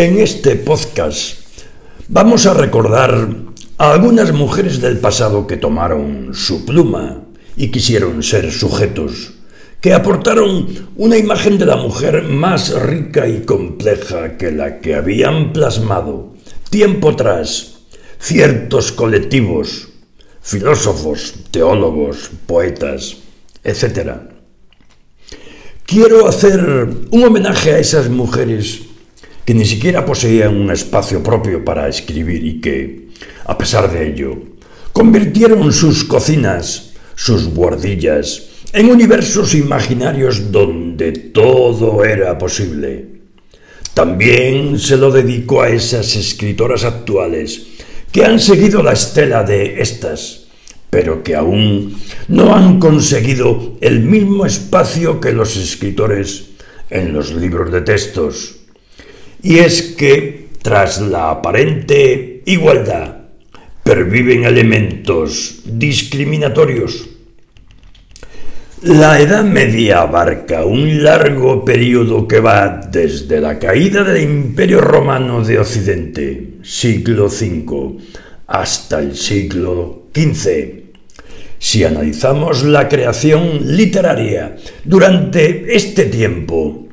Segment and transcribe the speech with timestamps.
[0.00, 1.40] En este podcast
[2.08, 3.36] vamos a recordar
[3.76, 9.34] a algunas mujeres del pasado que tomaron su pluma y quisieron ser sujetos,
[9.82, 15.52] que aportaron una imagen de la mujer más rica y compleja que la que habían
[15.52, 16.32] plasmado
[16.70, 17.80] tiempo atrás
[18.18, 19.88] ciertos colectivos,
[20.40, 23.18] filósofos, teólogos, poetas,
[23.64, 24.12] etc.
[25.84, 28.86] Quiero hacer un homenaje a esas mujeres
[29.50, 33.08] que ni siquiera poseían un espacio propio para escribir y que,
[33.46, 34.38] a pesar de ello,
[34.92, 43.06] convirtieron sus cocinas, sus guardillas, en universos imaginarios donde todo era posible.
[43.92, 47.60] También se lo dedicó a esas escritoras actuales
[48.12, 50.46] que han seguido la estela de estas,
[50.90, 56.50] pero que aún no han conseguido el mismo espacio que los escritores
[56.88, 58.59] en los libros de textos
[59.42, 63.16] y es que, tras la aparente igualdad,
[63.82, 67.08] perviven elementos discriminatorios.
[68.82, 75.44] La Edad Media abarca un largo periodo que va desde la caída del Imperio Romano
[75.44, 77.98] de Occidente, siglo V,
[78.46, 80.80] hasta el siglo XV.
[81.58, 86.88] Si analizamos la creación literaria durante este tiempo,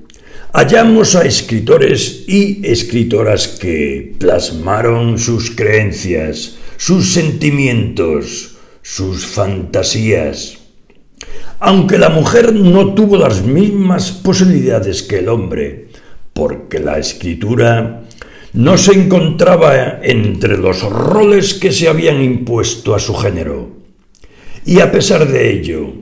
[0.54, 10.58] hallamos a escritores y escritoras que plasmaron sus creencias, sus sentimientos, sus fantasías.
[11.60, 15.88] Aunque la mujer no tuvo las mismas posibilidades que el hombre,
[16.34, 18.04] porque la escritura
[18.54, 23.72] no se encontraba entre los roles que se habían impuesto a su género.
[24.66, 25.94] Y a pesar de ello,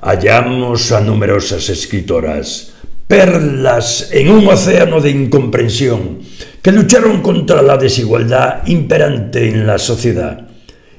[0.00, 2.74] hallamos a numerosas escritoras
[3.10, 6.20] perlas en un océano de incomprensión,
[6.62, 10.46] que lucharon contra la desigualdad imperante en la sociedad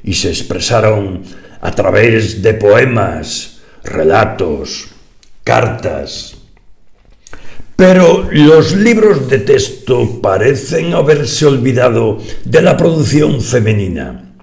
[0.03, 1.21] y se expresaron
[1.61, 4.89] a través de poemas, relatos,
[5.45, 6.35] cartas.
[7.77, 14.33] Pero los libros de texto parecen haberse olvidado de la producción femenina.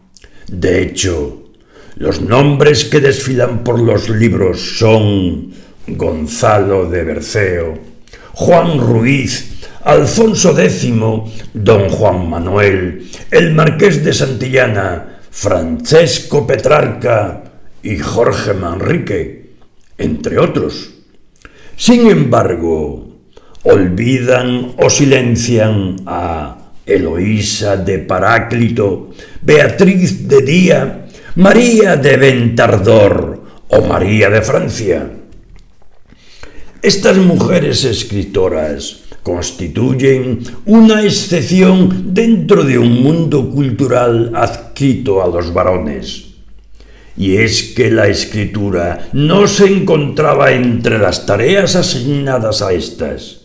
[0.50, 1.50] De hecho,
[1.96, 5.52] los nombres que desfilan por los libros son
[5.96, 7.78] Gonzalo de Berceo,
[8.34, 10.92] Juan Ruiz, Alfonso X,
[11.54, 17.44] don Juan Manuel, el marqués de Santillana, Francesco Petrarca
[17.82, 19.50] y Jorge Manrique,
[19.96, 20.94] entre otros.
[21.76, 23.08] Sin embargo,
[23.62, 29.10] olvidan o silencian a Eloísa de Paráclito,
[29.42, 31.06] Beatriz de Día,
[31.36, 35.17] María de Ventardor o María de Francia.
[36.82, 46.26] Estas mujeres escritoras constituyen una excepción dentro de un mundo cultural adscrito a los varones.
[47.16, 53.40] Y es que la escritura no se encontraba entre las tareas asignadas a estas.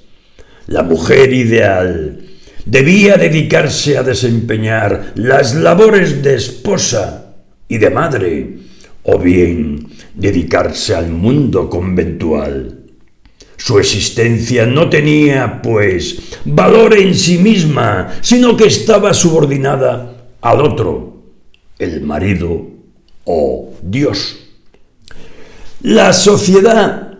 [0.68, 2.22] La mujer ideal
[2.68, 7.34] debía dedicarse a desempeñar las labores de esposa
[7.68, 8.58] y de madre,
[9.02, 12.83] o bien dedicarse al mundo conventual.
[13.58, 21.22] Su existencia no tenía, pues, valor en sí misma, sino que estaba subordinada al otro,
[21.80, 22.68] el marido
[23.26, 24.38] o Dios.
[25.82, 27.20] La sociedad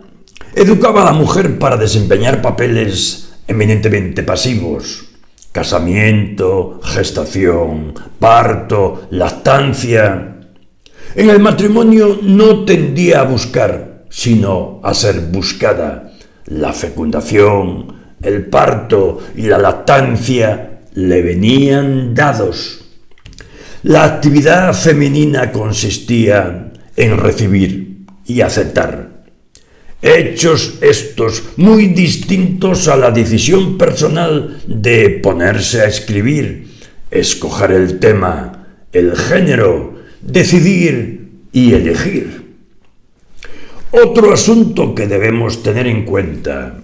[0.54, 5.06] educaba a la mujer para desempeñar papeles eminentemente pasivos,
[5.52, 10.40] casamiento, gestación, parto, lactancia.
[11.14, 16.03] En el matrimonio no tendía a buscar, sino a ser buscada
[16.46, 22.84] la fecundación, el parto y la lactancia le venían dados.
[23.82, 29.24] La actividad femenina consistía en recibir y aceptar.
[30.00, 36.68] Hechos estos muy distintos a la decisión personal de ponerse a escribir,
[37.10, 42.43] escoger el tema, el género, decidir y elegir.
[43.96, 46.80] Otro asunto que debemos tener en cuenta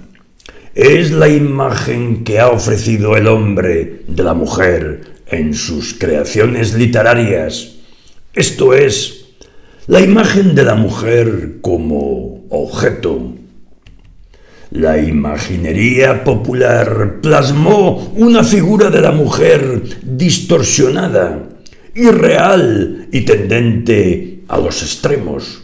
[0.77, 7.79] es la imagen que ha ofrecido el hombre de la mujer en sus creaciones literarias,
[8.33, 9.25] esto es,
[9.89, 13.33] la imagen de la mujer como objeto.
[14.71, 21.43] La imaginería popular plasmó una figura de la mujer distorsionada,
[21.93, 25.60] irreal y tendente a los extremos.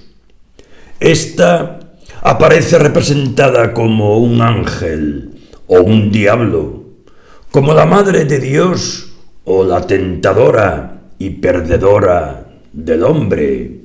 [1.01, 1.81] Esta
[2.23, 5.31] aparece representada como un ángel
[5.67, 6.85] o un diablo,
[7.51, 9.13] como la Madre de Dios
[9.45, 13.81] o la tentadora y perdedora del hombre.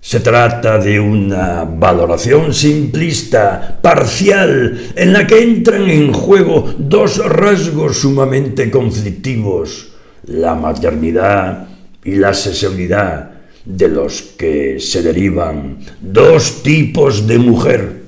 [0.00, 7.98] Se trata de una valoración simplista, parcial, en la que entran en juego dos rasgos
[7.98, 9.88] sumamente conflictivos,
[10.24, 11.66] la maternidad
[12.04, 13.27] y la sexualidad,
[13.68, 18.02] de los que se derivan dos tipos de mujer,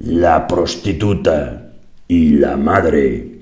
[0.00, 1.72] la prostituta
[2.08, 3.38] y la madre.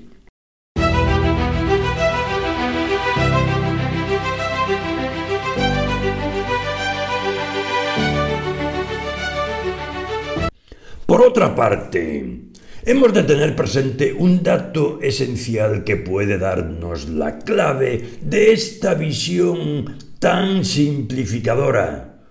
[11.07, 12.51] Por otra parte,
[12.85, 20.06] hemos de tener presente un dato esencial que puede darnos la clave de esta visión
[20.19, 22.23] tan simplificadora.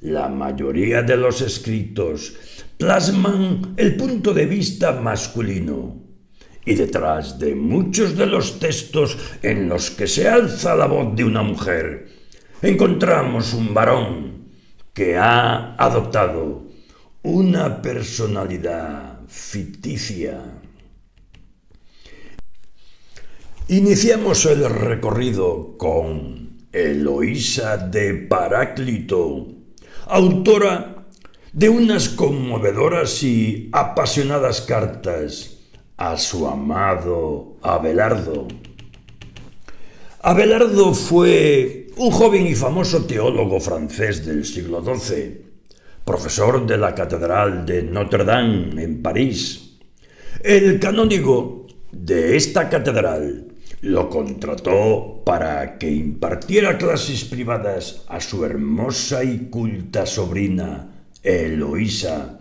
[0.00, 2.34] La mayoría de los escritos
[2.78, 5.96] plasman el punto de vista masculino
[6.64, 11.24] y detrás de muchos de los textos en los que se alza la voz de
[11.24, 12.08] una mujer
[12.62, 14.50] encontramos un varón
[14.92, 16.64] que ha adoptado
[17.22, 20.42] una personalidad ficticia.
[23.68, 29.48] Iniciamos el recorrido con Eloísa de Paráclito,
[30.06, 31.06] autora
[31.52, 35.58] de unas conmovedoras y apasionadas cartas
[35.96, 38.48] a su amado Abelardo.
[40.22, 45.50] Abelardo fue un joven y famoso teólogo francés del siglo XII
[46.04, 49.78] profesor de la Catedral de Notre Dame en París.
[50.42, 53.49] El canónigo de esta catedral
[53.82, 62.38] lo contrató para que impartiera clases privadas a su hermosa y culta sobrina Eloísa,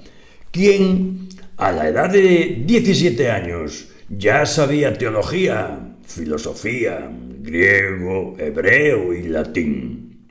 [0.52, 7.10] quien a la edad de 17 años ya sabía teología, filosofía,
[7.42, 10.28] griego, hebreo y latín.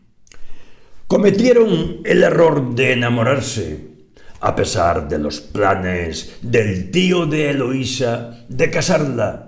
[1.06, 3.88] Cometieron el error de enamorarse,
[4.40, 9.47] a pesar de los planes del tío de Eloísa de casarla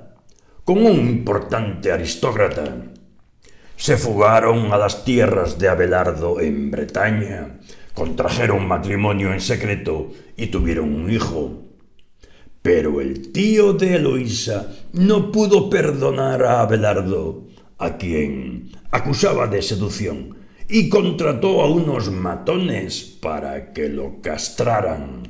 [0.65, 2.93] con un importante aristócrata.
[3.77, 7.59] Se fugaron a las tierras de Abelardo en Bretaña,
[7.95, 11.65] contrajeron matrimonio en secreto y tuvieron un hijo.
[12.63, 17.49] Pero el tío de Eloísa no pudo perdonar a Abelardo,
[17.79, 20.37] a quien acusaba de seducción
[20.69, 25.23] y contrató a unos matones para que lo castraran.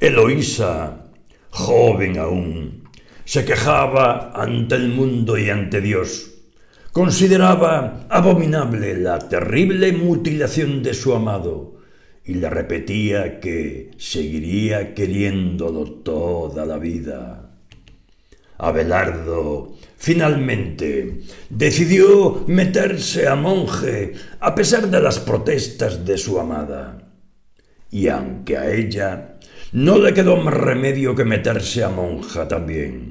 [0.00, 1.04] Eloísa,
[1.50, 2.85] joven aún,
[3.26, 6.30] se quejaba ante el mundo y ante Dios.
[6.92, 11.80] Consideraba abominable la terrible mutilación de su amado
[12.24, 17.50] y le repetía que seguiría queriéndolo toda la vida.
[18.58, 21.20] Abelardo finalmente
[21.50, 27.12] decidió meterse a monje a pesar de las protestas de su amada.
[27.90, 29.36] Y aunque a ella
[29.72, 33.05] no le quedó más remedio que meterse a monja también,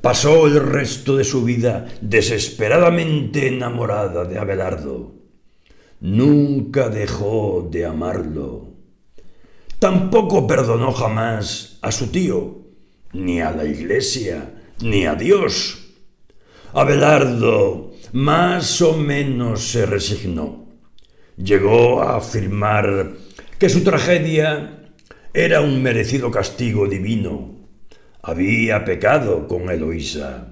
[0.00, 5.14] pasó el resto de su vida desesperadamente enamorada de Abelardo.
[6.00, 8.68] Nunca dejó de amarlo.
[9.78, 12.58] Tampoco perdonó jamás a su tío,
[13.12, 15.78] ni a la iglesia, ni a Dios.
[16.72, 20.66] Abelardo más o menos se resignó.
[21.36, 23.12] Llegó a afirmar
[23.58, 24.90] que su tragedia
[25.34, 27.57] era un merecido castigo divino.
[28.22, 30.48] Había pecado con Eloísa.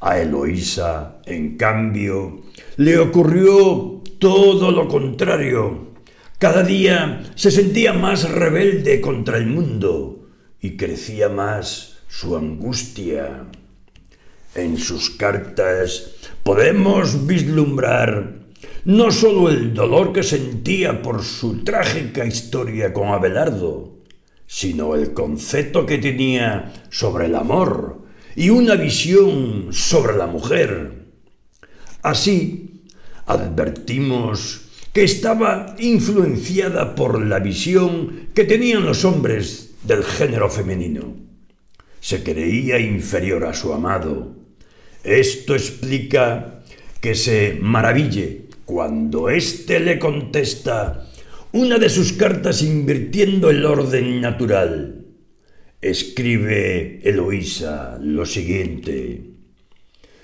[0.00, 2.42] A Eloísa, en cambio,
[2.76, 5.94] le ocurrió todo lo contrario.
[6.38, 10.28] Cada día se sentía más rebelde contra el mundo
[10.60, 13.44] y crecía más su angustia.
[14.54, 18.44] En sus cartas podemos vislumbrar
[18.84, 23.93] no sólo el dolor que sentía por su trágica historia con Abelardo,
[24.46, 28.02] sino el concepto que tenía sobre el amor
[28.36, 31.06] y una visión sobre la mujer.
[32.02, 32.84] Así,
[33.26, 41.24] advertimos que estaba influenciada por la visión que tenían los hombres del género femenino
[42.04, 44.36] se creía inferior a su amado.
[45.02, 46.62] Esto explica
[47.00, 51.03] que se maraville cuando éste le contesta
[51.54, 55.04] una de sus cartas invirtiendo el orden natural.
[55.80, 59.22] Escribe Eloísa lo siguiente.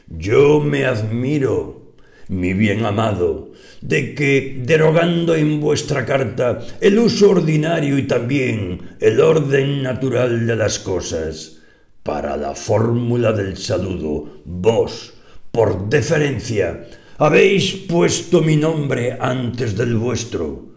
[0.09, 1.95] Yo me admiro,
[2.27, 9.21] mi bien amado, de que, derogando en vuestra carta el uso ordinario y también el
[9.21, 11.61] orden natural de las cosas,
[12.03, 15.15] para la fórmula del saludo, vos,
[15.53, 20.70] por deferencia, habéis puesto mi nombre antes del vuestro,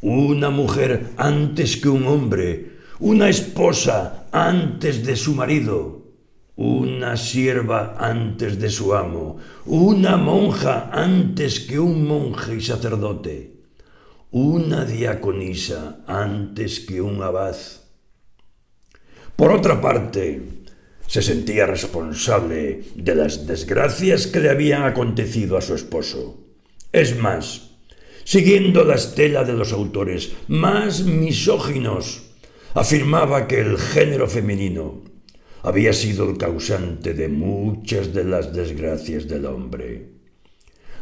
[0.00, 5.98] una mujer antes que un hombre, una esposa antes de su marido,
[6.56, 9.36] una sierva antes de su amo,
[9.66, 13.52] una monja antes que un monje y sacerdote,
[14.30, 17.56] una diaconisa antes que un abad.
[19.36, 20.42] Por otra parte,
[21.06, 26.44] se sentía responsable de las desgracias que le habían acontecido a su esposo.
[26.92, 27.67] Es más,
[28.28, 32.24] siguiendo la estela de los autores más misóginos,
[32.74, 35.02] afirmaba que el género femenino
[35.62, 40.10] había sido el causante de muchas de las desgracias del hombre.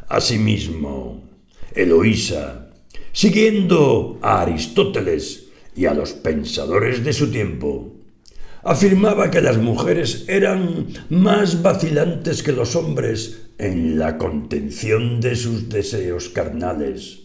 [0.06, 1.28] Asimismo,
[1.75, 2.71] Eloísa,
[3.11, 7.95] siguiendo a Aristóteles y a los pensadores de su tiempo,
[8.66, 15.68] afirmaba que las mujeres eran más vacilantes que los hombres en la contención de sus
[15.68, 17.20] deseos carnales.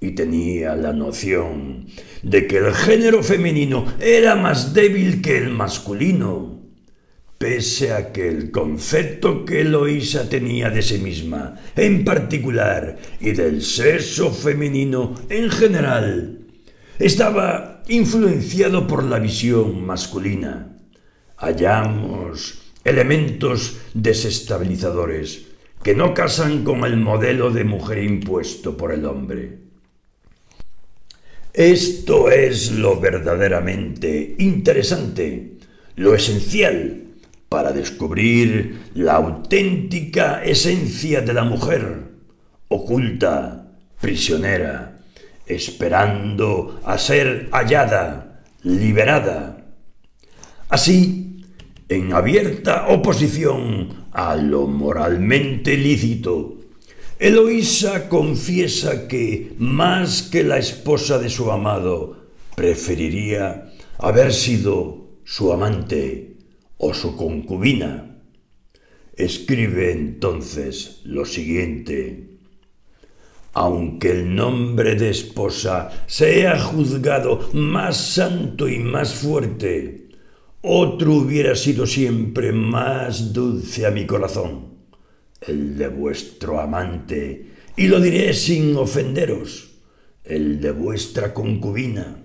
[0.00, 1.86] Y tenía la noción
[2.22, 6.62] de que el género femenino era más débil que el masculino,
[7.38, 13.62] pese a que el concepto que Eloísa tenía de sí misma en particular y del
[13.62, 16.38] sexo femenino en general
[16.98, 20.76] estaba influenciado por la visión masculina.
[21.36, 25.46] Hallamos elementos desestabilizadores
[25.82, 29.58] que no casan con el modelo de mujer impuesto por el hombre.
[31.52, 35.58] Esto es lo verdaderamente interesante,
[35.96, 37.02] lo esencial
[37.48, 42.08] para descubrir la auténtica esencia de la mujer,
[42.68, 44.93] oculta, prisionera,
[45.46, 49.66] esperando a ser hallada, liberada.
[50.68, 51.44] Así,
[51.88, 56.60] en abierta oposición a lo moralmente lícito,
[57.18, 66.36] Eloísa confiesa que, más que la esposa de su amado, preferiría haber sido su amante
[66.76, 68.20] o su concubina.
[69.16, 72.33] Escribe entonces lo siguiente.
[73.54, 80.08] Aunque el nombre de esposa sea juzgado más santo y más fuerte,
[80.60, 84.74] otro hubiera sido siempre más dulce a mi corazón
[85.46, 87.46] el de vuestro amante,
[87.76, 89.72] y lo diré sin ofenderos,
[90.24, 92.20] el de vuestra concubina.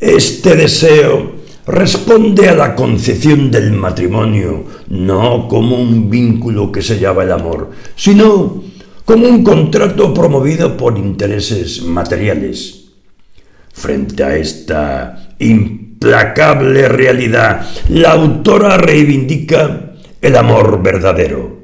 [0.00, 1.37] Este deseo
[1.68, 7.70] responde a la concepción del matrimonio, no como un vínculo que se llama el amor,
[7.94, 8.64] sino
[9.04, 12.86] como un contrato promovido por intereses materiales.
[13.72, 21.58] Frente a esta implacable realidad, la autora reivindica el amor verdadero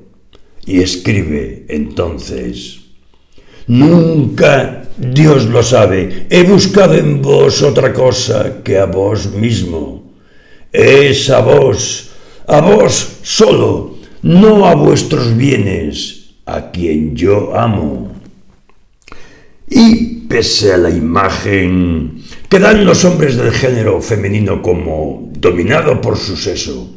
[0.67, 2.84] y escribe entonces,
[3.67, 10.13] Nunca, Dios lo sabe, he buscado en vos otra cosa que a vos mismo.
[10.71, 12.11] Es a vos,
[12.47, 18.13] a vos solo, no a vuestros bienes, a quien yo amo.
[19.69, 26.19] Y pese a la imagen que dan los hombres del género femenino como dominado por
[26.19, 26.91] su sexo,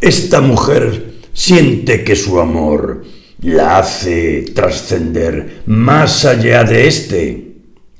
[0.00, 3.04] esta mujer siente que su amor
[3.42, 7.52] la hace trascender más allá de éste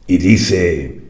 [0.06, 1.00] y dice,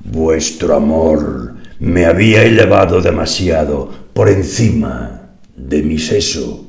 [0.00, 6.66] vuestro amor me había elevado demasiado por encima de mi seso.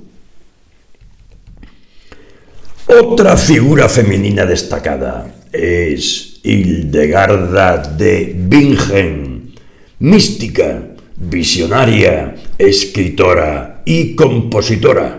[2.88, 9.53] Otra figura femenina destacada es Hildegarda de Bingen,
[9.99, 15.18] mística, visionaria, escritora y compositora.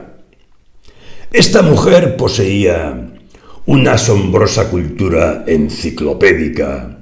[1.33, 3.09] Esta mujer poseía
[3.67, 6.99] una asombrosa cultura enciclopédica.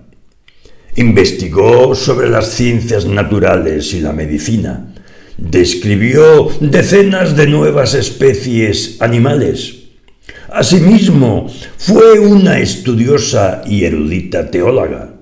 [0.97, 4.95] Investigó sobre las ciencias naturales y la medicina.
[5.37, 9.79] Describió decenas de nuevas especies animales
[10.51, 15.15] Asimismo, fue una estudiosa y erudita teóloga.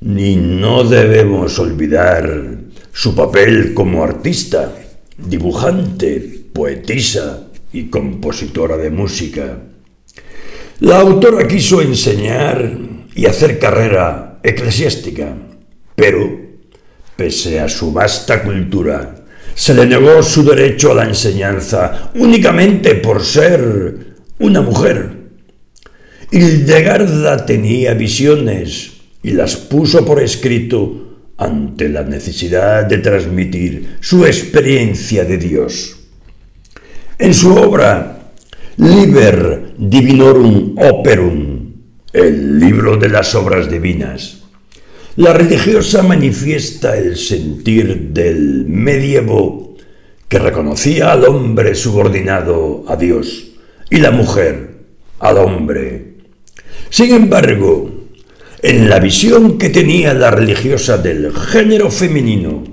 [0.00, 2.56] Ni no debemos olvidar
[2.90, 4.72] su papel como artista,
[5.18, 9.58] dibujante, poetisa y compositora de música.
[10.80, 12.78] La autora quiso enseñar
[13.14, 15.36] y hacer carrera eclesiástica,
[15.94, 16.40] pero,
[17.16, 19.16] pese a su vasta cultura,
[19.54, 25.20] se le negó su derecho a la enseñanza únicamente por ser una mujer.
[26.30, 35.24] Hildegarda tenía visiones y las puso por escrito ante la necesidad de transmitir su experiencia
[35.24, 35.99] de Dios.
[37.20, 38.32] En su obra
[38.78, 41.70] Liber Divinorum Operum,
[42.14, 44.38] el libro de las obras divinas,
[45.16, 49.76] la religiosa manifiesta el sentir del medievo
[50.28, 53.50] que reconocía al hombre subordinado a Dios
[53.90, 54.78] y la mujer
[55.18, 56.14] al hombre.
[56.88, 58.08] Sin embargo,
[58.62, 62.64] en la visión que tenía la religiosa del género femenino,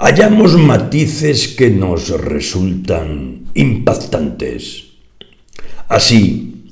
[0.00, 4.88] hallamos matices que nos resultan impactantes.
[5.88, 6.64] Así,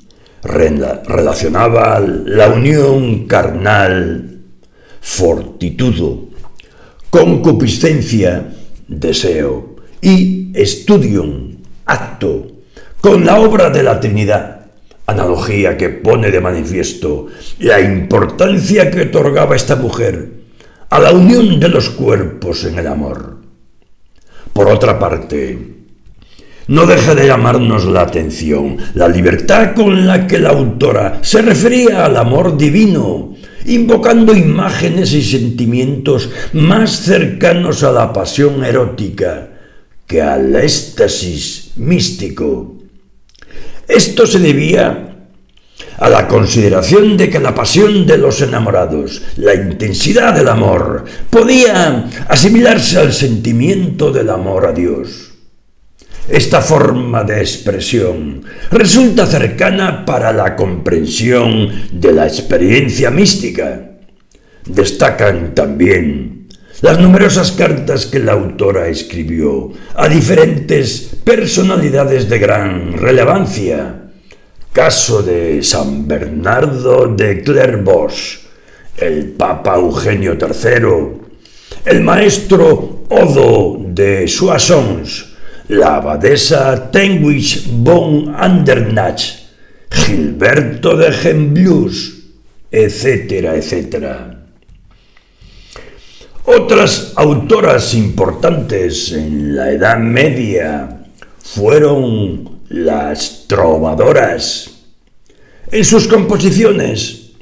[0.43, 4.41] relacionaba la unión carnal,
[5.01, 6.29] fortitudo,
[7.11, 8.49] concupiscencia,
[8.89, 12.47] deseo y estudium, acto,
[13.03, 14.55] con la obra de la Trinidad
[15.05, 17.29] analogía que pone de manifiesto
[17.61, 20.38] la importancia que otorgaba esta mujer
[20.91, 23.39] a la unión de los cuerpos en el amor.
[24.53, 25.77] Por otra parte,
[26.69, 32.05] no deja de llamarnos la atención la libertad con la que la autora se refería
[32.05, 33.35] al amor divino,
[33.67, 39.49] invocando imágenes y sentimientos más cercanos a la pasión erótica
[40.07, 42.79] que al éxtasis místico
[43.89, 45.08] esto se debía
[45.99, 52.09] a la consideración de que la pasión de los enamorados, la intensidad del amor, podía
[52.29, 55.33] asimilarse al sentimiento del amor a Dios.
[56.29, 63.93] Esta forma de expresión resulta cercana para la comprensión de la experiencia mística.
[64.67, 66.49] Destacan también
[66.83, 74.08] las numerosas cartas que la autora escribió a diferentes personalidades de gran relevancia.
[74.73, 78.13] Caso de San Bernardo de Clairvaux,
[78.97, 81.19] el Papa Eugenio III,
[81.85, 85.27] el maestro Odo de Soissons,
[85.69, 89.23] la abadesa Tenwich von Andernach,
[89.91, 92.25] Gilberto de Gemblus,
[92.71, 94.35] etcétera, etcétera.
[96.45, 101.05] Otras autoras importantes en la Edad Media
[101.43, 104.71] fueron las trovadoras.
[105.71, 107.33] En sus composiciones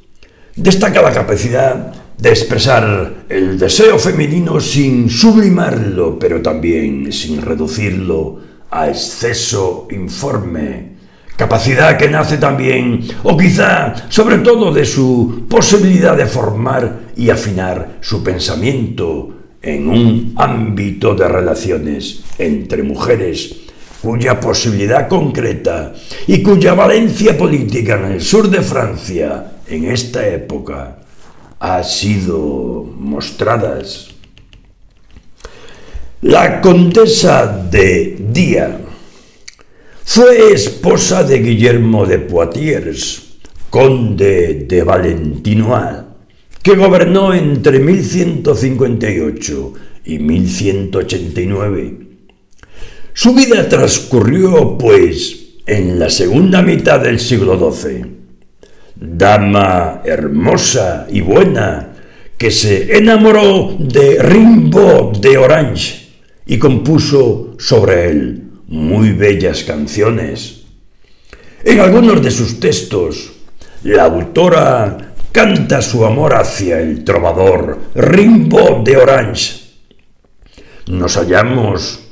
[0.54, 8.88] destaca la capacidad de expresar el deseo femenino sin sublimarlo, pero también sin reducirlo a
[8.88, 10.96] exceso informe
[11.36, 17.98] capacidad que nace también, o quizá sobre todo de su posibilidad de formar y afinar
[18.00, 23.65] su pensamiento en un ámbito de relaciones entre mujeres
[24.02, 25.94] cuya posibilidad concreta
[26.26, 30.98] y cuya valencia política en el sur de Francia en esta época
[31.58, 34.08] ha sido mostradas.
[36.22, 38.80] La condesa de Día
[40.04, 43.38] fue esposa de Guillermo de Poitiers,
[43.70, 46.04] conde de Valentinois,
[46.62, 49.72] que gobernó entre 1158
[50.04, 52.05] y 1189.
[53.18, 58.04] Su vida transcurrió, pues, en la segunda mitad del siglo XII.
[58.94, 61.94] Dama hermosa y buena,
[62.36, 66.08] que se enamoró de Rimbaud de Orange
[66.44, 70.64] y compuso sobre él muy bellas canciones.
[71.64, 73.32] En algunos de sus textos,
[73.84, 79.62] la autora canta su amor hacia el trovador Rimbo de Orange.
[80.88, 82.05] Nos hallamos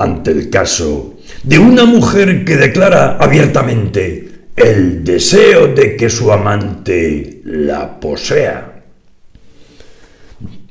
[0.00, 7.42] ante el caso de una mujer que declara abiertamente el deseo de que su amante
[7.44, 8.82] la posea.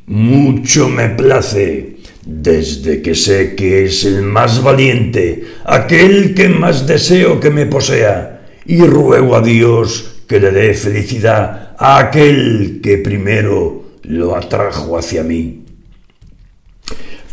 [0.07, 7.39] Mucho me place desde que sé que es el más valiente, aquel que más deseo
[7.39, 13.91] que me posea, y ruego a Dios que le dé felicidad a aquel que primero
[14.03, 15.65] lo atrajo hacia mí.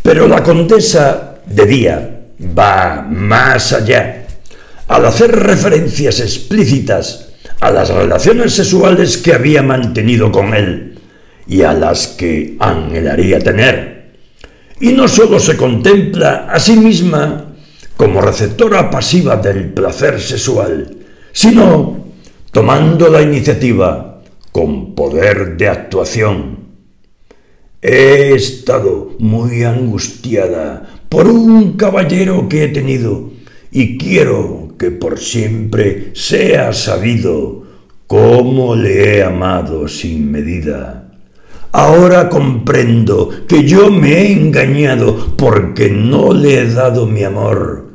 [0.03, 2.21] Pero la condesa de día
[2.57, 4.27] va más allá,
[4.89, 7.31] al hacer referencias explícitas
[7.61, 10.99] a las relaciones sexuales que había mantenido con él
[11.47, 13.97] y a las que anhelaría tener
[14.81, 17.55] y no sólo se contempla a sí misma
[17.97, 20.97] como receptora pasiva del placer sexual,
[21.33, 22.05] sino
[22.53, 24.21] tomando la iniciativa
[24.53, 26.67] con poder de actuación.
[27.81, 33.31] He estado muy angustiada por un caballero que he tenido
[33.71, 37.65] y quiero que por siempre sea sabido
[38.07, 41.13] cómo le he amado sin medida.
[41.73, 47.91] Ahora comprendo que yo me he engañado porque no le he dado mi amor.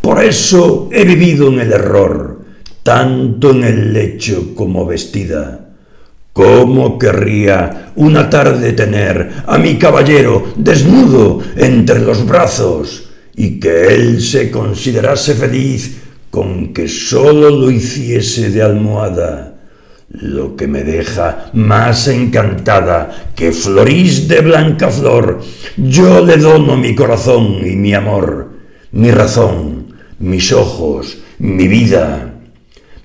[0.00, 2.44] Por eso he vivido en el error,
[2.82, 5.67] tanto en el lecho como vestida.
[6.38, 14.22] ¿Cómo querría una tarde tener a mi caballero desnudo entre los brazos y que él
[14.22, 15.98] se considerase feliz
[16.30, 19.58] con que sólo lo hiciese de almohada?
[20.10, 25.40] Lo que me deja más encantada que Florís de blanca flor,
[25.76, 28.48] yo le dono mi corazón y mi amor,
[28.92, 32.27] mi razón, mis ojos, mi vida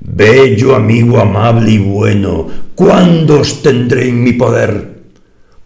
[0.05, 4.95] Bello amigo amable y bueno, ¿cuándo os tendré en mi poder?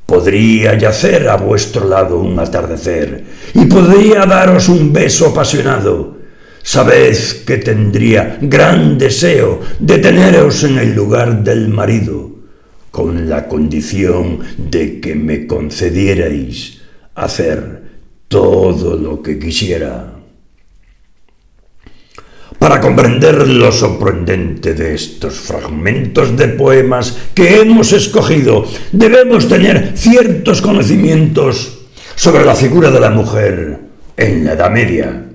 [0.05, 3.23] Podría yacer a vuestro lado un atardecer
[3.55, 6.17] y podría daros un beso apasionado.
[6.61, 12.29] Sabed que tendría gran deseo de teneros en el lugar del marido,
[12.91, 16.81] con la condición de que me concedierais
[17.15, 17.81] hacer
[18.27, 20.16] todo lo que quisiera.
[22.59, 30.61] Para comprender lo sorprendente de estos fragmentos de poemas que hemos escogido, debemos tener ciertos
[30.61, 33.79] conocimientos sobre la figura de la mujer
[34.17, 35.25] en la Edad Media.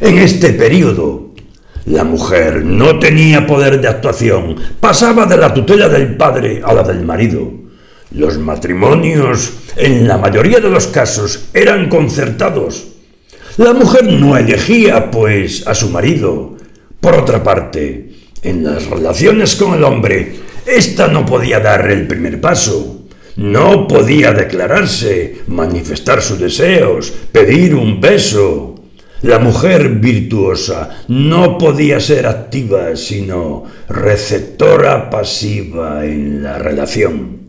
[0.00, 1.34] En este periodo,
[1.84, 6.82] la mujer no tenía poder de actuación, pasaba de la tutela del padre a la
[6.82, 7.52] del marido.
[8.12, 12.89] Los matrimonios, en la mayoría de los casos, eran concertados
[13.60, 16.56] la mujer no elegía, pues, a su marido.
[16.98, 18.10] Por otra parte,
[18.42, 23.02] en las relaciones con el hombre, ésta no podía dar el primer paso.
[23.36, 28.76] No podía declararse, manifestar sus deseos, pedir un beso.
[29.20, 37.40] La mujer virtuosa no podía ser activa, sino receptora pasiva en la relación.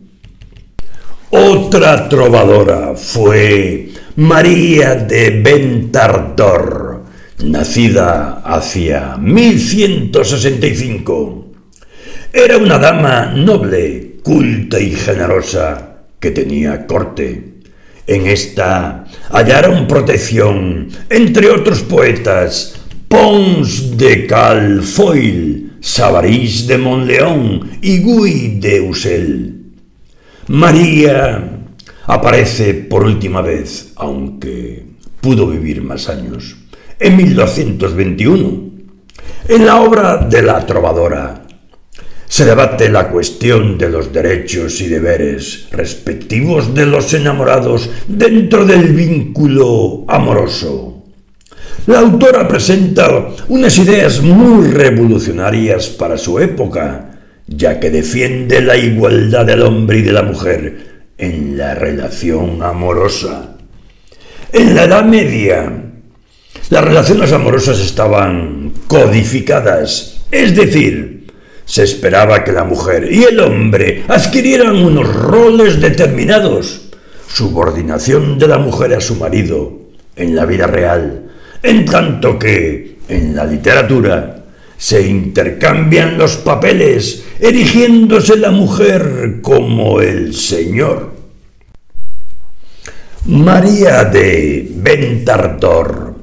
[1.30, 7.06] Otra trovadora fue María de Ventardor,
[7.46, 11.48] nacida hacia 1165.
[12.34, 17.54] Era una dama noble, culta y generosa, que tenía corte.
[18.06, 28.60] En esta hallaron protección, entre otros poetas, Pons de Calfoil, Sabarís de Monleón y Guy
[28.60, 29.56] de Usel.
[30.48, 31.51] María
[32.12, 34.86] aparece por última vez, aunque
[35.22, 36.58] pudo vivir más años,
[37.00, 38.72] en 1221.
[39.48, 41.44] En la obra de la trovadora
[42.28, 48.92] se debate la cuestión de los derechos y deberes respectivos de los enamorados dentro del
[48.92, 51.06] vínculo amoroso.
[51.88, 59.46] La autora presenta unas ideas muy revolucionarias para su época, ya que defiende la igualdad
[59.46, 60.91] del hombre y de la mujer
[61.22, 63.56] en la relación amorosa.
[64.52, 65.72] En la Edad Media,
[66.70, 71.28] las relaciones amorosas estaban codificadas, es decir,
[71.64, 76.90] se esperaba que la mujer y el hombre adquirieran unos roles determinados,
[77.28, 79.80] subordinación de la mujer a su marido
[80.16, 81.30] en la vida real,
[81.62, 84.44] en tanto que en la literatura
[84.76, 91.11] se intercambian los papeles, erigiéndose la mujer como el señor.
[93.26, 96.16] María de Ventardor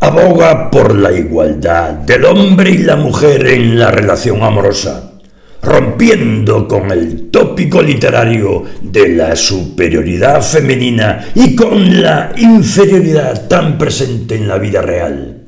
[0.00, 5.20] aboga por la igualdad del hombre y la mujer en la relación amorosa,
[5.62, 14.36] rompiendo con el tópico literario de la superioridad femenina y con la inferioridad tan presente
[14.36, 15.42] en la vida real.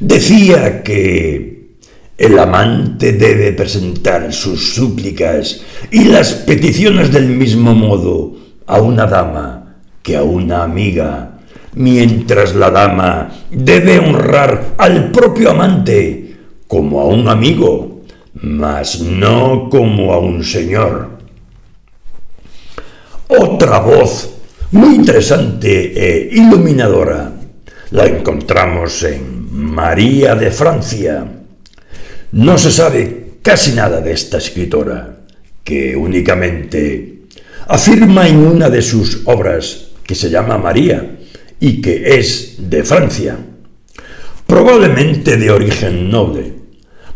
[0.00, 1.76] Decía que
[2.18, 5.60] el amante debe presentar sus súplicas
[5.92, 8.34] y las peticiones del mismo modo
[8.66, 9.57] a una dama
[10.16, 11.38] a una amiga,
[11.74, 18.02] mientras la dama debe honrar al propio amante como a un amigo,
[18.34, 21.18] mas no como a un señor.
[23.28, 24.30] Otra voz
[24.72, 27.32] muy interesante e iluminadora
[27.90, 31.26] la encontramos en María de Francia,
[32.32, 35.20] no se sabe casi nada de esta escritora,
[35.64, 37.22] que únicamente
[37.66, 41.18] afirma en una de sus obras, que se llama María,
[41.60, 43.36] y que es de Francia,
[44.46, 46.54] probablemente de origen noble.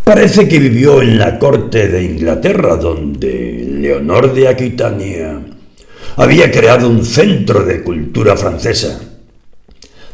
[0.04, 5.40] Parece que vivió en la corte de Inglaterra, donde Leonor de Aquitania
[6.16, 9.00] había creado un centro de cultura francesa.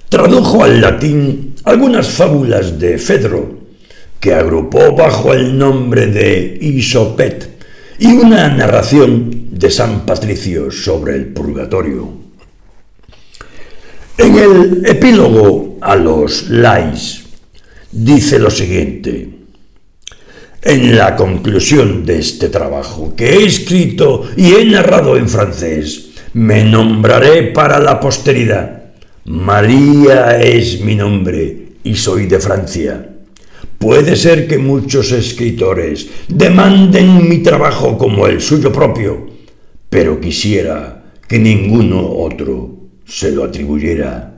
[0.08, 3.58] Tradujo al latín algunas fábulas de Fedro,
[4.20, 7.58] que agrupó bajo el nombre de Isopet,
[7.98, 12.17] y una narración de San Patricio sobre el purgatorio.
[14.18, 17.22] En el epílogo a los Lais
[17.92, 19.28] dice lo siguiente.
[20.60, 26.64] En la conclusión de este trabajo que he escrito y he narrado en francés, me
[26.64, 28.90] nombraré para la posteridad.
[29.26, 33.08] María es mi nombre y soy de Francia.
[33.78, 39.28] Puede ser que muchos escritores demanden mi trabajo como el suyo propio,
[39.88, 42.77] pero quisiera que ninguno otro
[43.08, 44.34] se lo atribuyera.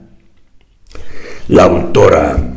[1.49, 2.53] La autora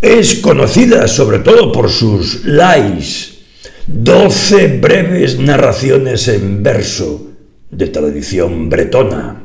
[0.00, 3.38] es conocida sobre todo por sus lais,
[3.86, 7.30] doce breves narraciones en verso
[7.70, 9.42] de tradición bretona,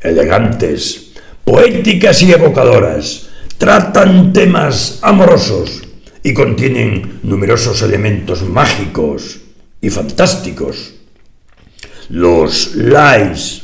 [0.00, 1.12] elegantes,
[1.44, 3.28] poéticas y evocadoras,
[3.58, 5.82] tratan temas amorosos
[6.22, 9.40] y contienen numerosos elementos mágicos
[9.82, 10.94] y fantásticos.
[12.08, 13.63] Los lais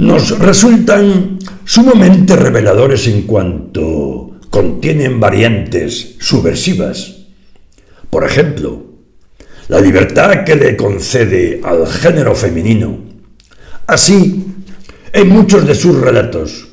[0.00, 7.26] nos resultan sumamente reveladores en cuanto contienen variantes subversivas.
[8.08, 8.82] Por ejemplo,
[9.68, 12.98] la libertad que le concede al género femenino.
[13.86, 14.46] Así,
[15.12, 16.68] en muchos de sus relatos,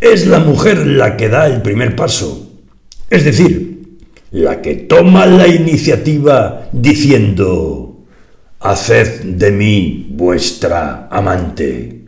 [0.00, 2.50] es la mujer la que da el primer paso,
[3.08, 3.98] es decir,
[4.32, 8.06] la que toma la iniciativa diciendo,
[8.58, 12.01] Haced de mí vuestra amante.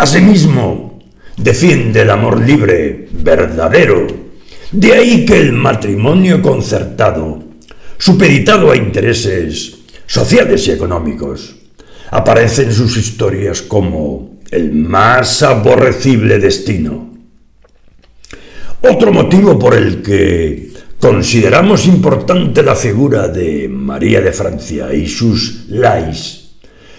[0.00, 0.98] Asimismo,
[1.36, 4.06] defiende el amor libre, verdadero.
[4.72, 7.44] De ahí que el matrimonio concertado,
[7.98, 11.54] supeditado a intereses sociales y económicos,
[12.12, 17.10] aparece en sus historias como el más aborrecible destino.
[18.80, 25.66] Otro motivo por el que consideramos importante la figura de María de Francia y sus
[25.68, 26.52] lais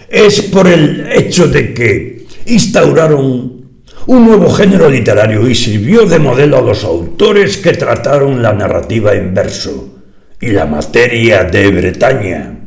[0.08, 2.11] es por el hecho de que
[2.46, 3.62] instauraron
[4.06, 9.12] un nuevo género literario y sirvió de modelo a los autores que trataron la narrativa
[9.14, 10.00] en verso
[10.40, 12.58] y la materia de Bretaña.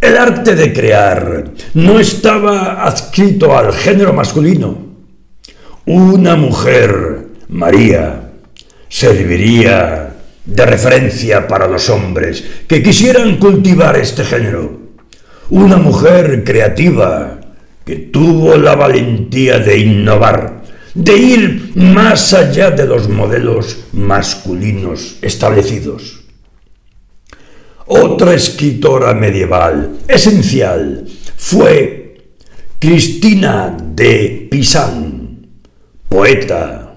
[0.00, 4.86] El arte de crear no estaba adscrito al género masculino.
[5.84, 8.30] Una mujer, María,
[8.88, 10.14] serviría
[10.44, 14.80] de referencia para los hombres que quisieran cultivar este género.
[15.50, 17.40] Una mujer creativa,
[17.86, 26.24] que tuvo la valentía de innovar, de ir más allá de los modelos masculinos establecidos.
[27.86, 32.32] Otra escritora medieval esencial fue
[32.80, 35.46] Cristina de Pisan,
[36.08, 36.96] poeta,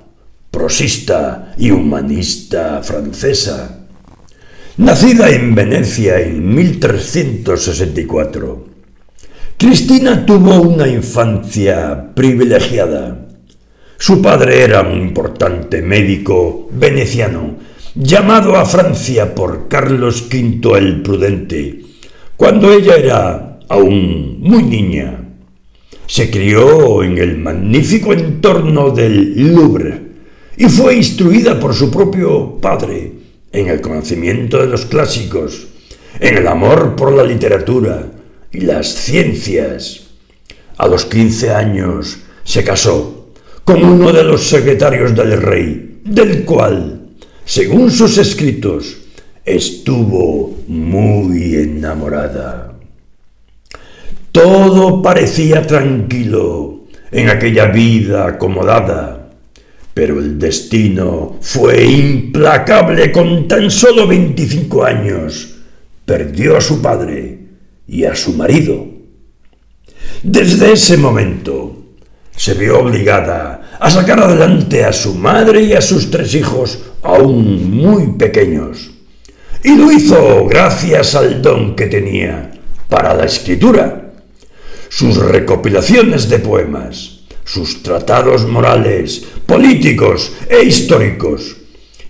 [0.49, 3.85] prosista y humanista francesa,
[4.77, 8.68] nacida en Venecia en 1364
[9.59, 13.27] Cristina tuvo una infancia privilegiada.
[13.97, 17.57] Su padre era un importante médico veneciano,
[17.93, 21.81] llamado a Francia por Carlos V el Prudente,
[22.37, 25.25] cuando ella era aún muy niña.
[26.07, 30.01] Se crió en el magnífico entorno del Louvre
[30.55, 33.11] y fue instruida por su propio padre
[33.51, 35.67] en el conocimiento de los clásicos,
[36.21, 38.13] en el amor por la literatura,
[38.51, 40.01] y las ciencias.
[40.77, 43.27] A los 15 años se casó
[43.63, 47.01] con uno de los secretarios del rey, del cual,
[47.45, 48.97] según sus escritos,
[49.45, 52.73] estuvo muy enamorada.
[54.31, 59.29] Todo parecía tranquilo en aquella vida acomodada,
[59.93, 65.55] pero el destino fue implacable con tan solo 25 años.
[66.05, 67.38] Perdió a su padre
[67.89, 68.85] y a su marido.
[70.23, 71.75] Desde ese momento
[72.35, 77.69] se vio obligada a sacar adelante a su madre y a sus tres hijos aún
[77.71, 78.91] muy pequeños.
[79.63, 82.51] Y lo hizo gracias al don que tenía
[82.87, 84.13] para la escritura.
[84.89, 91.57] Sus recopilaciones de poemas, sus tratados morales, políticos e históricos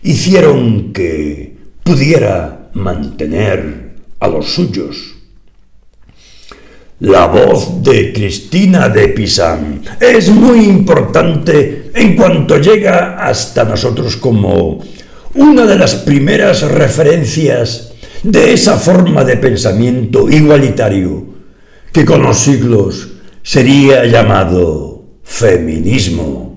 [0.04, 5.18] hicieron que pudiera mantener a los suyos.
[7.02, 14.84] La voz de Cristina de Pisan es muy importante en cuanto llega hasta nosotros como
[15.36, 21.26] una de las primeras referencias de esa forma de pensamiento igualitario
[21.94, 23.08] que con los siglos
[23.44, 26.50] sería llamado feminismo.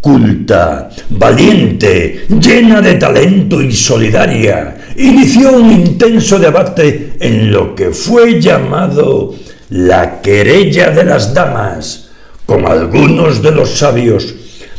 [0.00, 8.40] culta, valiente, llena de talento y solidaria, inició un intenso debate en lo que fue
[8.40, 9.34] llamado
[9.70, 12.10] la querella de las damas,
[12.46, 14.34] con algunos de los sabios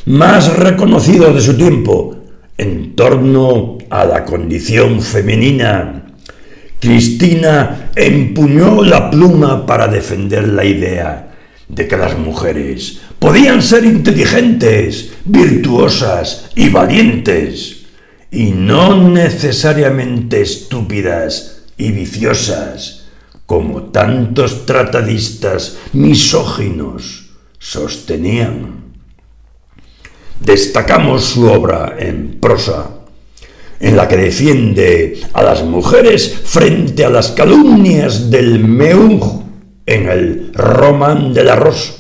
[0.05, 2.15] más reconocidos de su tiempo
[2.57, 6.03] en torno a la condición femenina.
[6.79, 11.31] Cristina empuñó la pluma para defender la idea
[11.67, 17.84] de que las mujeres podían ser inteligentes, virtuosas y valientes,
[18.35, 23.05] y no necesariamente estúpidas y viciosas,
[23.45, 28.93] como tantos tratadistas misóginos sostenían.
[30.41, 32.89] Destacamos su obra en prosa,
[33.79, 39.21] en la que defiende a las mujeres frente a las calumnias del Meung
[39.85, 41.93] en el Román de la Rosa.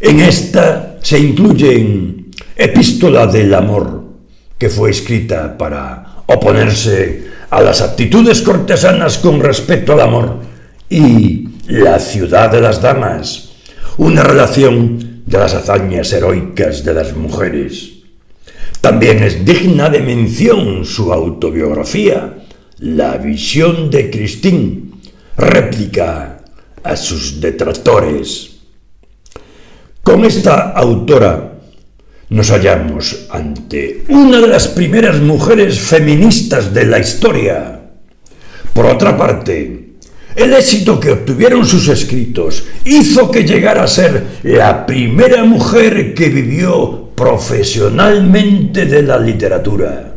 [0.00, 3.97] En esta se incluyen Epístola del Amor,
[4.58, 10.40] que fue escrita para oponerse a las actitudes cortesanas con respecto al amor,
[10.90, 13.50] y La ciudad de las damas,
[13.98, 17.90] una relación de las hazañas heroicas de las mujeres.
[18.80, 22.38] También es digna de mención su autobiografía,
[22.78, 24.92] La visión de Christine,
[25.36, 26.42] réplica
[26.82, 28.56] a sus detractores.
[30.02, 31.57] Con esta autora
[32.30, 37.80] nos hallamos ante una de las primeras mujeres feministas de la historia.
[38.72, 39.94] Por otra parte,
[40.36, 46.28] el éxito que obtuvieron sus escritos hizo que llegara a ser la primera mujer que
[46.28, 50.14] vivió profesionalmente de la literatura.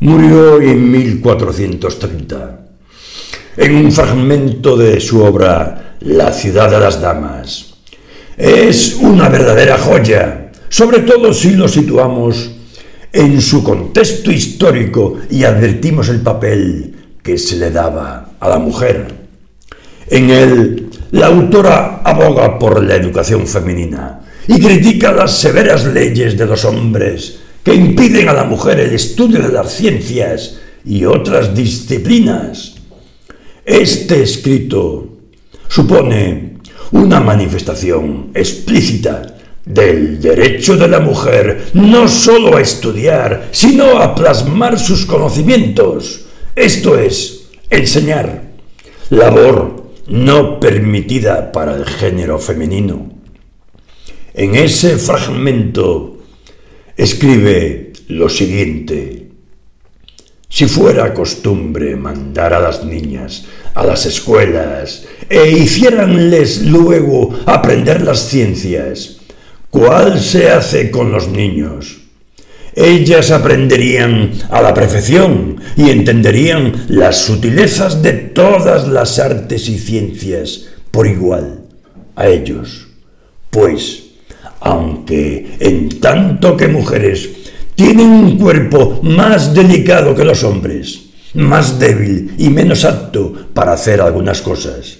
[0.00, 2.60] Murió en 1430
[3.56, 7.74] en un fragmento de su obra La ciudad de las damas.
[8.36, 10.43] Es una verdadera joya,
[10.74, 12.50] sobre todo si lo situamos
[13.12, 19.06] en su contexto histórico y advertimos el papel que se le daba a la mujer.
[20.08, 26.44] En él, la autora aboga por la educación femenina y critica las severas leyes de
[26.44, 32.74] los hombres que impiden a la mujer el estudio de las ciencias y otras disciplinas
[33.64, 35.06] este escrito
[35.68, 36.54] supone
[36.90, 39.33] una manifestación explícita
[39.64, 46.98] del derecho de la mujer no sólo a estudiar, sino a plasmar sus conocimientos, esto
[46.98, 48.42] es, enseñar,
[49.10, 53.10] labor no permitida para el género femenino.
[54.34, 56.18] En ese fragmento
[56.96, 59.28] escribe lo siguiente,
[60.48, 68.28] si fuera costumbre mandar a las niñas a las escuelas e hiciéranles luego aprender las
[68.28, 69.20] ciencias,
[69.74, 71.98] ¿cuál se hace con los niños?
[72.76, 80.66] Ellas aprenderían a la perfección y entenderían las sutilezas de todas las artes y ciencias
[80.92, 81.62] por igual
[82.14, 82.86] a ellos.
[83.50, 84.04] Pues,
[84.60, 87.30] aunque en tanto que mujeres
[87.74, 94.00] tienen un cuerpo más delicado que los hombres, más débil y menos apto para hacer
[94.00, 94.98] algunas cosas.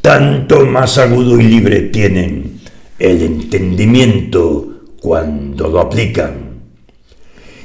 [0.00, 2.57] Tanto más agudo y libre tienen
[2.98, 4.68] el entendimiento
[5.00, 6.48] cuando lo aplican.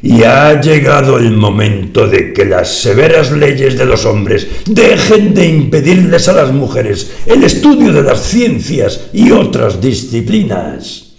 [0.02, 5.46] Y ha llegado el momento de que las severas leyes de los hombres dejen de
[5.48, 11.14] impedirles a las mujeres el estudio de las ciencias y otras disciplinas.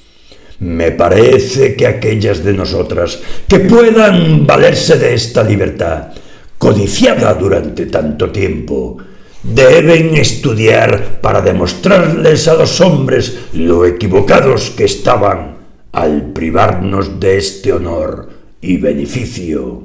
[0.58, 6.08] Me parece que aquellas de nosotras que puedan valerse de esta libertad,
[6.58, 8.98] codiciada durante tanto tiempo,
[9.44, 15.58] deben estudiar para demostrarles a los hombres lo equivocados que estaban
[15.92, 18.30] al privarnos de este honor
[18.60, 19.82] y beneficio.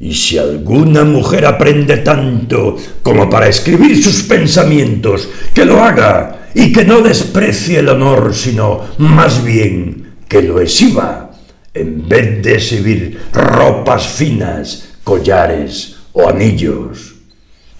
[0.00, 6.72] Y si alguna mujer aprende tanto como para escribir sus pensamientos, que lo haga y
[6.72, 11.30] que no desprecie el honor, sino más bien que lo exhiba,
[11.74, 17.07] en vez de exhibir ropas finas, collares o anillos.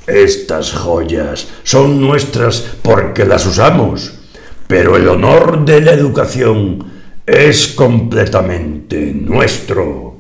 [0.09, 4.15] Estas joyas son nuestras porque las usamos,
[4.67, 6.83] pero el honor de la educación
[7.27, 10.17] es completamente nuestro.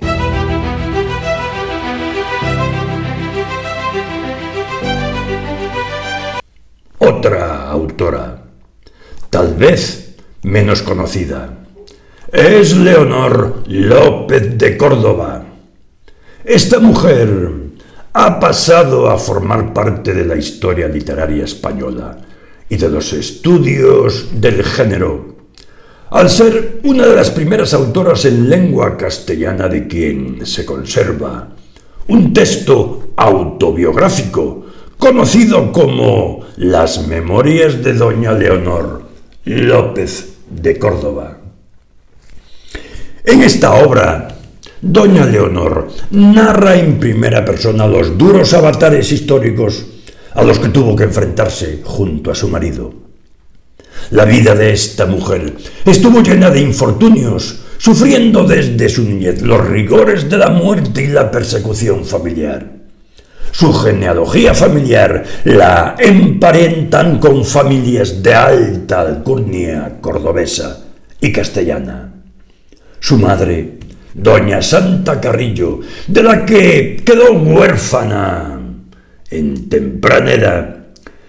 [6.99, 8.43] Otra autora
[9.31, 11.61] tal vez menos conocida.
[12.31, 15.47] Es Leonor López de Córdoba.
[16.45, 17.68] Esta mujer
[18.21, 22.19] ha pasado a formar parte de la historia literaria española
[22.69, 25.37] y de los estudios del género.
[26.11, 31.51] al ser una de las primeras autoras en lengua castellana de quien se conserva
[32.09, 34.67] un texto autobiográfico
[34.97, 39.03] conocido como Las Memorias de Doña Leonor
[39.45, 41.39] López de Córdoba.
[43.25, 44.38] En esta obra,
[44.81, 49.85] Doña Leonor narra en primera persona los duros avatares históricos
[50.35, 52.95] a los que tuvo que enfrentarse junto a su marido.
[54.11, 55.55] La vida de esta mujer
[55.85, 61.31] estuvo llena de infortunios, sufriendo desde su niñez los rigores de la muerte y la
[61.31, 62.79] persecución familiar.
[63.51, 70.85] Su genealogía familiar la emparentan con familias de alta alcurnia cordobesa
[71.21, 72.15] y castellana.
[73.01, 73.78] Su madre,
[74.19, 78.59] doña Santa Carrillo, de la que quedó huérfana
[79.31, 80.77] en temprana edad,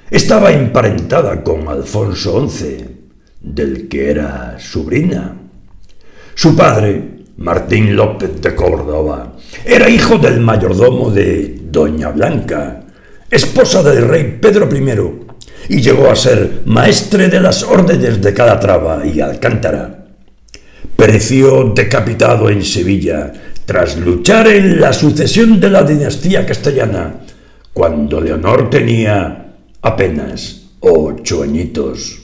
[0.10, 2.86] estaba emparentada con Alfonso XI,
[3.42, 5.36] del que era sobrina.
[6.34, 9.34] Su padre, Martín López de Córdoba,
[9.64, 12.86] era hijo del mayordomo de Doña Blanca,
[13.30, 19.06] esposa del rey Pedro I, y llegó a ser maestre de las órdenes de Calatrava
[19.06, 19.99] y Alcántara.
[21.00, 23.32] Pereció decapitado en Sevilla
[23.66, 27.22] tras luchar en la sucesión de la dinastía castellana,
[27.72, 32.20] cuando Leonor tenía apenas ocho añitos.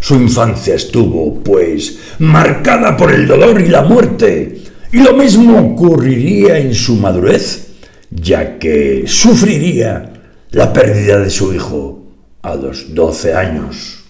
[0.00, 6.58] Su infancia estuvo, pues, marcada por el dolor y la muerte, y lo mismo ocurriría
[6.58, 7.68] en su madurez,
[8.10, 10.12] ya que sufriría
[10.50, 12.02] la pérdida de su hijo
[12.42, 14.01] a los doce años.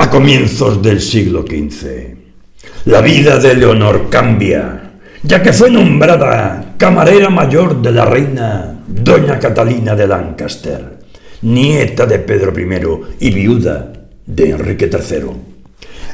[0.00, 2.14] A comienzos del siglo XV,
[2.84, 4.92] la vida de Leonor cambia,
[5.24, 11.00] ya que fue nombrada camarera mayor de la reina doña Catalina de Lancaster,
[11.42, 13.92] nieta de Pedro I y viuda
[14.24, 15.32] de Enrique III.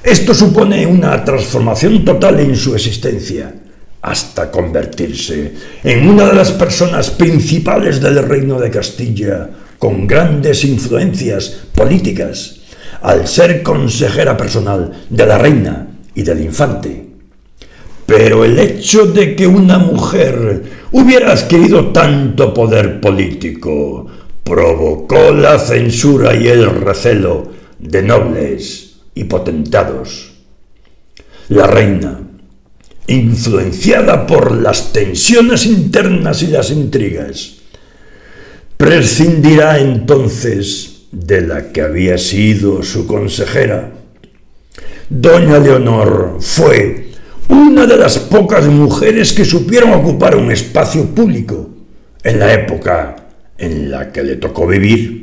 [0.03, 3.55] Esto supone una transformación total en su existencia,
[4.01, 5.53] hasta convertirse
[5.85, 12.64] en una de las personas principales del reino de Castilla, con grandes influencias políticas,
[13.05, 17.07] al ser consejera personal de la reina y del infante.
[18.07, 24.07] Pero el hecho de que una mujer hubiera adquirido tanto poder político
[24.43, 30.33] provocó la censura y el recelo de nobles y potentados.
[31.51, 32.21] La reina,
[33.07, 37.57] influenciada por las tensiones internas y las intrigas,
[38.79, 43.93] prescindirá entonces de la que había sido su consejera.
[45.09, 47.11] Doña Leonor fue
[47.49, 51.71] una de las pocas mujeres que supieron ocupar un espacio público
[52.23, 53.17] en la época
[53.57, 55.23] en la que le tocó vivir.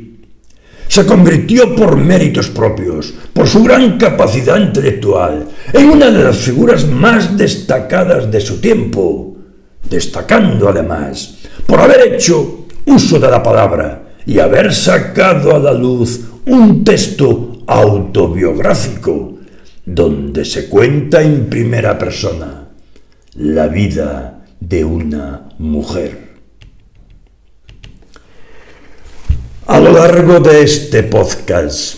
[0.88, 6.86] Se convirtió por méritos propios, por su gran capacidad intelectual, en una de las figuras
[6.86, 9.36] más destacadas de su tiempo,
[9.88, 16.20] destacando además por haber hecho uso de la palabra y haber sacado a la luz
[16.46, 19.38] un texto autobiográfico
[19.84, 22.68] donde se cuenta en primera persona
[23.34, 26.32] la vida de una mujer.
[29.66, 31.96] A lo largo de este podcast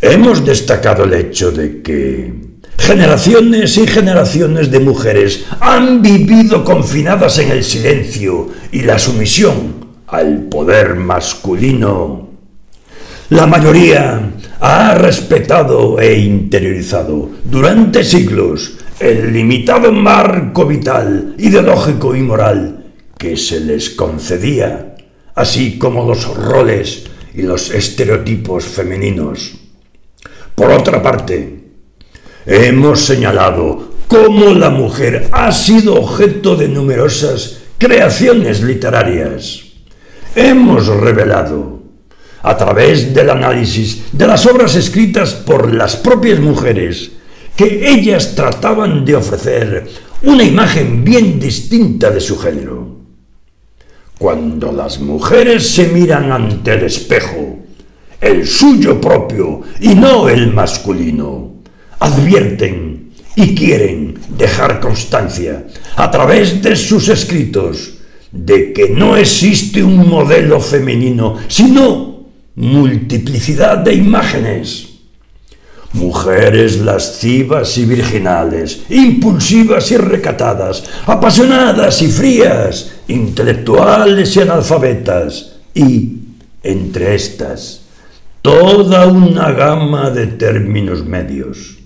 [0.00, 2.32] hemos destacado el hecho de que
[2.78, 10.44] generaciones y generaciones de mujeres han vivido confinadas en el silencio y la sumisión al
[10.44, 12.28] poder masculino.
[13.30, 14.30] La mayoría
[14.60, 22.84] ha respetado e interiorizado durante siglos el limitado marco vital, ideológico y moral
[23.18, 24.94] que se les concedía,
[25.34, 27.04] así como los roles
[27.34, 29.54] y los estereotipos femeninos.
[30.54, 31.64] Por otra parte,
[32.46, 39.65] hemos señalado cómo la mujer ha sido objeto de numerosas creaciones literarias.
[40.36, 41.80] Hemos revelado
[42.42, 47.12] a través del análisis de las obras escritas por las propias mujeres,
[47.56, 49.88] que ellas trataban de ofrecer
[50.24, 52.98] una imagen bien distinta de su género.
[54.18, 57.60] Cuando las mujeres se miran ante el espejo,
[58.20, 61.62] el suyo propio y no el masculino,
[61.98, 65.66] advierten y quieren dejar constancia
[65.96, 67.95] a través de sus escritos
[68.44, 72.26] de que no existe un modelo femenino, sino
[72.56, 74.88] multiplicidad de imágenes.
[75.92, 86.18] Mujeres lascivas y virginales, impulsivas y recatadas, apasionadas y frías, intelectuales y analfabetas, y,
[86.62, 87.82] entre estas,
[88.42, 91.78] toda una gama de términos medios.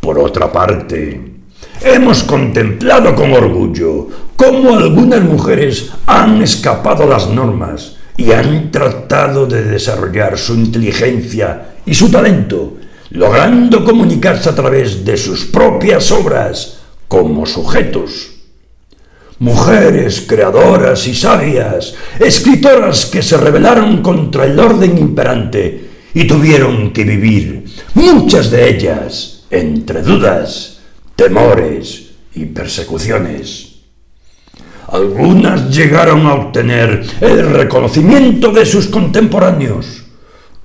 [0.00, 1.35] Por otra parte,
[1.82, 9.62] hemos contemplado con orgullo cómo algunas mujeres han escapado las normas y han tratado de
[9.64, 12.74] desarrollar su inteligencia y su talento,
[13.10, 18.30] logrando comunicarse a través de sus propias obras como sujetos.
[19.38, 27.04] Mujeres creadoras y sabias, escritoras que se rebelaron contra el orden imperante y tuvieron que
[27.04, 30.75] vivir, muchas de ellas, entre dudas,
[31.16, 33.76] temores y persecuciones.
[34.88, 40.04] Algunas llegaron a obtener el reconocimiento de sus contemporáneos,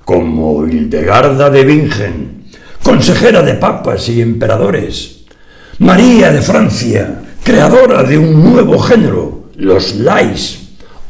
[0.04, 2.44] como Hildegarda de Bingen,
[2.84, 5.24] consejera de papas y emperadores,
[5.78, 10.60] María de Francia, creadora de un nuevo género, los lais,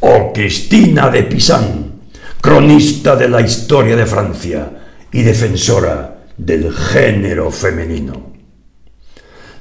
[0.01, 1.93] o Cristina de Pisan,
[2.41, 4.71] cronista de la historia de Francia
[5.13, 8.32] y defensora del género femenino.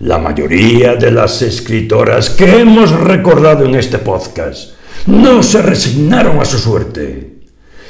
[0.01, 4.71] La mayoría de las escritoras que hemos recordado en este podcast
[5.05, 7.35] no se resignaron a su suerte.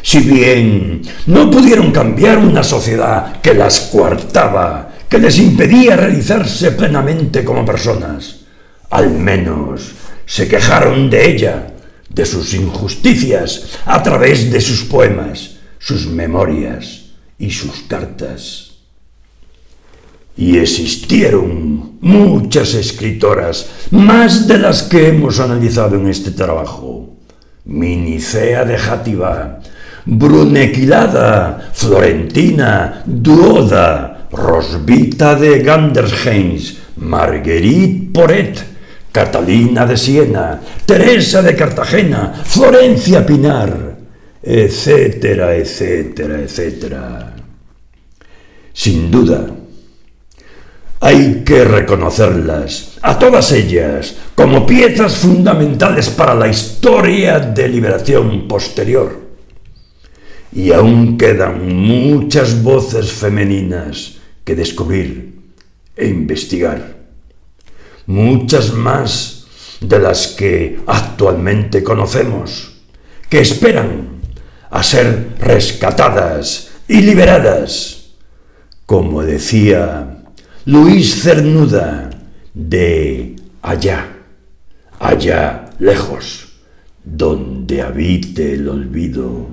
[0.01, 7.45] Si bien no pudieron cambiar una sociedad que las coartaba, que les impedía realizarse plenamente
[7.45, 8.41] como personas,
[8.89, 9.91] al menos
[10.25, 11.67] se quejaron de ella,
[12.09, 17.05] de sus injusticias, a través de sus poemas, sus memorias
[17.39, 18.70] y sus cartas.
[20.37, 27.17] Y existieron muchas escritoras, más de las que hemos analizado en este trabajo.
[27.65, 29.59] Minicea de Játiva,
[30.05, 38.63] Brunequilada, Florentina, Duoda, Rosbita de Gandersheims, Marguerite Poret,
[39.11, 43.97] Catalina de Siena, Teresa de Cartagena, Florencia Pinar,
[44.41, 47.35] etcétera, etcétera, etcétera.
[48.73, 49.45] Sin duda,
[51.03, 59.19] hay que reconocerlas, a todas ellas, como piezas fundamentales para la historia de liberación posterior.
[60.53, 65.39] Y aún quedan muchas voces femeninas que descubrir
[65.95, 66.97] e investigar.
[68.05, 69.47] Muchas más
[69.81, 72.73] de las que actualmente conocemos,
[73.27, 74.21] que esperan
[74.69, 78.11] a ser rescatadas y liberadas,
[78.85, 80.10] como decía
[80.71, 82.09] Luis Cernuda,
[82.53, 84.07] de allá,
[85.01, 86.47] allá lejos,
[87.03, 89.49] donde habite el olvido.